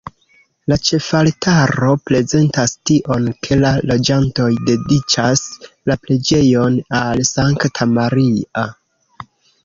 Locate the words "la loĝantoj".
3.59-4.47